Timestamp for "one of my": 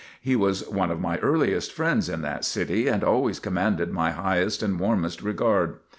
0.67-1.19